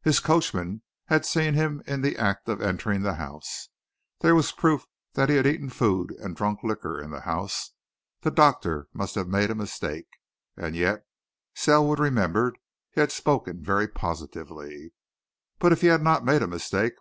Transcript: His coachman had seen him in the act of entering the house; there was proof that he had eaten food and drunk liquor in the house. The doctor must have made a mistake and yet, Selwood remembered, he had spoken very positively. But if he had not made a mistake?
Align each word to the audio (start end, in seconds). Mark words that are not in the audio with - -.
His 0.00 0.18
coachman 0.18 0.80
had 1.08 1.26
seen 1.26 1.52
him 1.52 1.82
in 1.86 2.00
the 2.00 2.16
act 2.16 2.48
of 2.48 2.62
entering 2.62 3.02
the 3.02 3.16
house; 3.16 3.68
there 4.20 4.34
was 4.34 4.50
proof 4.50 4.86
that 5.12 5.28
he 5.28 5.36
had 5.36 5.46
eaten 5.46 5.68
food 5.68 6.12
and 6.20 6.34
drunk 6.34 6.60
liquor 6.64 6.98
in 6.98 7.10
the 7.10 7.20
house. 7.20 7.72
The 8.22 8.30
doctor 8.30 8.88
must 8.94 9.14
have 9.14 9.28
made 9.28 9.50
a 9.50 9.54
mistake 9.54 10.08
and 10.56 10.74
yet, 10.74 11.04
Selwood 11.54 11.98
remembered, 11.98 12.56
he 12.92 13.00
had 13.02 13.12
spoken 13.12 13.62
very 13.62 13.86
positively. 13.86 14.94
But 15.58 15.70
if 15.72 15.82
he 15.82 15.88
had 15.88 16.00
not 16.00 16.24
made 16.24 16.40
a 16.42 16.46
mistake? 16.46 16.94